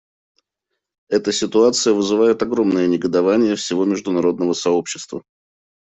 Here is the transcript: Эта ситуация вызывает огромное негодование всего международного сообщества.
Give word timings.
Эта 1.09 1.31
ситуация 1.31 1.93
вызывает 1.93 2.41
огромное 2.41 2.87
негодование 2.87 3.55
всего 3.55 3.85
международного 3.85 4.53
сообщества. 4.53 5.21